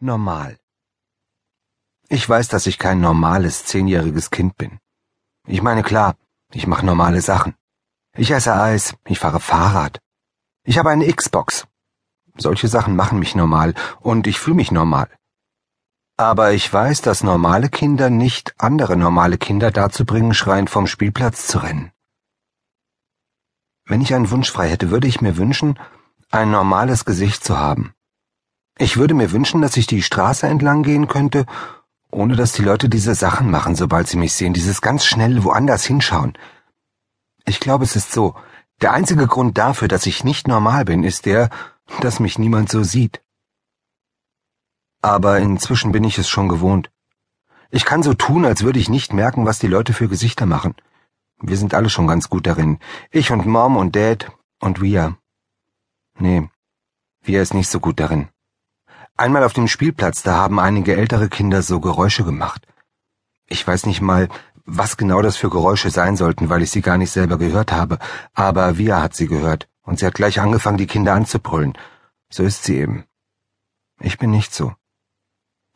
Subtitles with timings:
[0.00, 0.58] Normal.
[2.08, 4.78] Ich weiß, dass ich kein normales zehnjähriges Kind bin.
[5.46, 6.16] Ich meine klar,
[6.52, 7.54] ich mache normale Sachen.
[8.16, 10.00] Ich esse Eis, ich fahre Fahrrad.
[10.64, 11.66] Ich habe eine Xbox.
[12.36, 15.08] Solche Sachen machen mich normal und ich fühle mich normal.
[16.16, 21.46] Aber ich weiß, dass normale Kinder nicht andere normale Kinder dazu bringen, schreiend vom Spielplatz
[21.46, 21.92] zu rennen.
[23.84, 25.78] Wenn ich einen Wunsch frei hätte, würde ich mir wünschen,
[26.30, 27.93] ein normales Gesicht zu haben.
[28.78, 31.46] Ich würde mir wünschen, dass ich die Straße entlang gehen könnte,
[32.10, 35.84] ohne dass die Leute diese Sachen machen, sobald sie mich sehen, dieses ganz schnell woanders
[35.84, 36.36] hinschauen.
[37.44, 38.34] Ich glaube, es ist so,
[38.80, 41.50] der einzige Grund dafür, dass ich nicht normal bin, ist der,
[42.00, 43.22] dass mich niemand so sieht.
[45.02, 46.90] Aber inzwischen bin ich es schon gewohnt.
[47.70, 50.74] Ich kann so tun, als würde ich nicht merken, was die Leute für Gesichter machen.
[51.40, 52.78] Wir sind alle schon ganz gut darin.
[53.10, 55.16] Ich und Mom und Dad und wir.
[56.18, 56.48] Nee,
[57.22, 58.28] wir ist nicht so gut darin.
[59.16, 62.66] Einmal auf dem Spielplatz, da haben einige ältere Kinder so Geräusche gemacht.
[63.46, 64.28] Ich weiß nicht mal,
[64.64, 68.00] was genau das für Geräusche sein sollten, weil ich sie gar nicht selber gehört habe,
[68.32, 71.78] aber Via hat sie gehört, und sie hat gleich angefangen, die Kinder anzubrüllen.
[72.28, 73.04] So ist sie eben.
[74.00, 74.72] Ich bin nicht so.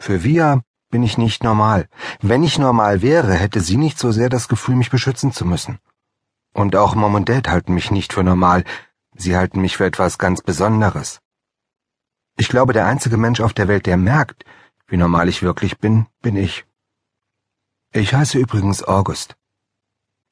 [0.01, 1.89] Für Via bin ich nicht normal.
[2.21, 5.79] Wenn ich normal wäre, hätte sie nicht so sehr das Gefühl, mich beschützen zu müssen.
[6.55, 8.65] Und auch Mom und Dad halten mich nicht für normal,
[9.15, 11.21] sie halten mich für etwas ganz Besonderes.
[12.41, 14.45] Ich glaube, der einzige Mensch auf der Welt, der merkt,
[14.87, 16.67] wie normal ich wirklich bin, bin ich.
[17.93, 19.37] Ich heiße übrigens August.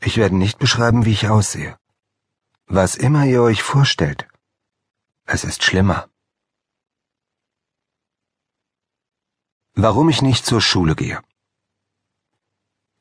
[0.01, 1.77] Ich werde nicht beschreiben, wie ich aussehe.
[2.69, 4.29] Was immer ihr euch vorstellt,
[5.25, 6.09] es ist schlimmer.
[9.75, 11.20] Warum ich nicht zur Schule gehe.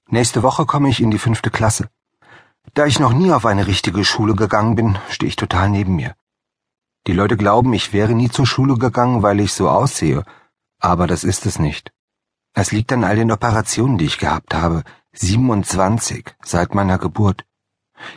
[0.08, 1.92] Nächste Woche komme ich in die fünfte Klasse.
[2.73, 6.16] Da ich noch nie auf eine richtige Schule gegangen bin, stehe ich total neben mir.
[7.08, 10.23] Die Leute glauben, ich wäre nie zur Schule gegangen, weil ich so aussehe,
[10.80, 11.92] aber das ist es nicht.
[12.53, 17.45] Es liegt an all den Operationen, die ich gehabt habe, 27 seit meiner Geburt.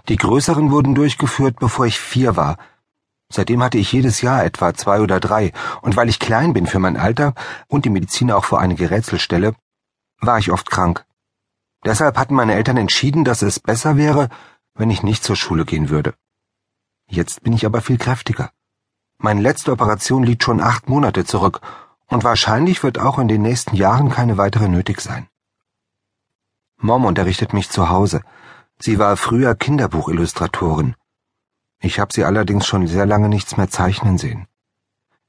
[0.09, 2.57] Die größeren wurden durchgeführt, bevor ich vier war.
[3.31, 5.53] Seitdem hatte ich jedes Jahr etwa zwei oder drei,
[5.83, 7.35] und weil ich klein bin für mein Alter
[7.67, 9.55] und die Medizin auch vor einige Rätsel stelle,
[10.21, 11.05] war ich oft krank.
[11.85, 14.31] Deshalb hatten meine Eltern entschieden, dass es besser wäre,
[14.75, 16.15] wenn ich nicht zur Schule gehen würde.
[17.07, 18.51] Jetzt bin ich aber viel kräftiger.
[19.19, 21.61] Meine letzte Operation liegt schon acht Monate zurück,
[22.07, 25.27] und wahrscheinlich wird auch in den nächsten Jahren keine weitere nötig sein.
[26.79, 28.23] Mom unterrichtet mich zu Hause.
[28.79, 30.95] Sie war früher Kinderbuchillustratorin.
[31.81, 34.47] Ich habe sie allerdings schon sehr lange nichts mehr zeichnen sehen.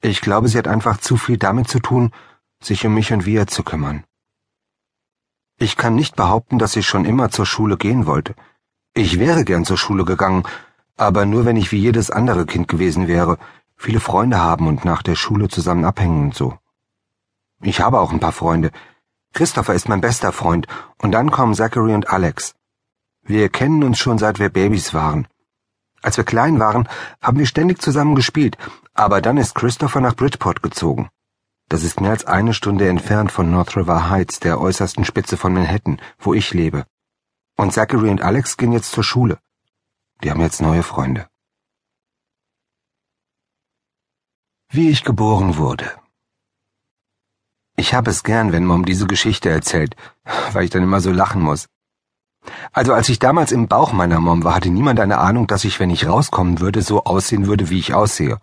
[0.02, 2.12] Ich glaube, sie hat einfach zu viel damit zu tun,
[2.62, 4.04] sich um mich und wir zu kümmern.
[5.58, 8.36] Ich kann nicht behaupten, dass ich schon immer zur Schule gehen wollte.
[8.94, 10.44] Ich wäre gern zur Schule gegangen,
[10.96, 13.38] aber nur wenn ich wie jedes andere Kind gewesen wäre,
[13.80, 16.60] viele Freunde haben und nach der Schule zusammen abhängen und so.
[17.62, 18.72] Ich habe auch ein paar Freunde.
[19.34, 20.68] Christopher ist mein bester Freund,
[20.98, 22.56] und dann kommen Zachary und Alex.
[23.24, 25.28] Wir kennen uns schon seit wir Babys waren.
[26.02, 26.90] Als wir klein waren,
[27.22, 28.58] haben wir ständig zusammen gespielt,
[28.94, 31.10] aber dann ist Christopher nach Bridgeport gezogen.
[31.70, 35.54] Das ist mehr als eine Stunde entfernt von North River Heights, der äußersten Spitze von
[35.54, 36.86] Manhattan, wo ich lebe.
[37.56, 39.38] Und Zachary und Alex gehen jetzt zur Schule.
[40.22, 41.29] Die haben jetzt neue Freunde.
[44.72, 45.92] Wie ich geboren wurde.
[47.76, 49.96] Ich habe es gern, wenn Mom diese Geschichte erzählt,
[50.54, 51.70] weil ich dann immer so lachen muss.
[52.72, 55.80] Also als ich damals im Bauch meiner Mom war, hatte niemand eine Ahnung, dass ich,
[55.80, 58.38] wenn ich rauskommen würde, so aussehen würde, wie ich aussehe.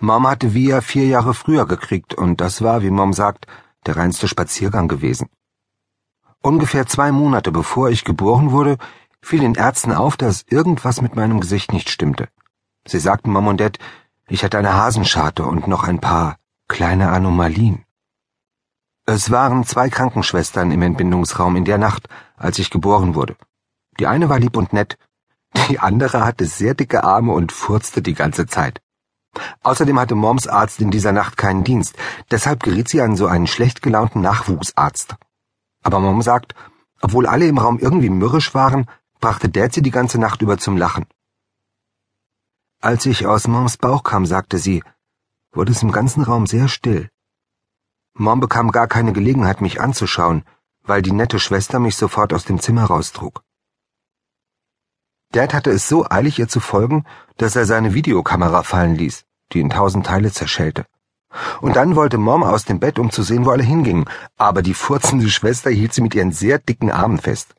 [0.00, 3.48] Mom hatte Via vier Jahre früher gekriegt und das war, wie Mom sagt,
[3.84, 5.28] der reinste Spaziergang gewesen.
[6.40, 8.78] Ungefähr zwei Monate bevor ich geboren wurde,
[9.20, 12.28] fiel den Ärzten auf, dass irgendwas mit meinem Gesicht nicht stimmte.
[12.86, 13.80] Sie sagten Mom und Dad,
[14.28, 16.36] ich hatte eine Hasenscharte und noch ein paar
[16.68, 17.84] kleine Anomalien.
[19.06, 23.36] Es waren zwei Krankenschwestern im Entbindungsraum in der Nacht, als ich geboren wurde.
[23.98, 24.98] Die eine war lieb und nett,
[25.70, 28.82] die andere hatte sehr dicke Arme und furzte die ganze Zeit.
[29.62, 31.96] Außerdem hatte Moms Arzt in dieser Nacht keinen Dienst,
[32.30, 35.16] deshalb geriet sie an so einen schlecht gelaunten Nachwuchsarzt.
[35.82, 36.54] Aber Mom sagt,
[37.00, 38.86] obwohl alle im Raum irgendwie mürrisch waren,
[39.20, 41.06] brachte Dad sie die ganze Nacht über zum Lachen.
[42.80, 44.84] Als ich aus Moms Bauch kam, sagte sie,
[45.50, 47.10] wurde es im ganzen Raum sehr still.
[48.14, 50.44] Mom bekam gar keine Gelegenheit, mich anzuschauen,
[50.84, 53.42] weil die nette Schwester mich sofort aus dem Zimmer raustrug.
[55.32, 57.04] Dad hatte es so eilig, ihr zu folgen,
[57.36, 60.86] dass er seine Videokamera fallen ließ, die in tausend Teile zerschellte.
[61.60, 64.74] Und dann wollte Mom aus dem Bett, um zu sehen, wo alle hingingen, aber die
[64.74, 67.56] furzende Schwester hielt sie mit ihren sehr dicken Armen fest.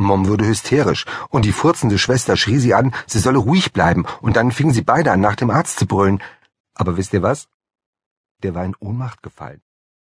[0.00, 4.36] Mom wurde hysterisch, und die furzende Schwester schrie sie an, sie solle ruhig bleiben, und
[4.36, 6.22] dann fingen sie beide an, nach dem Arzt zu brüllen.
[6.74, 7.48] Aber wisst ihr was?
[8.42, 9.60] Der war in Ohnmacht gefallen.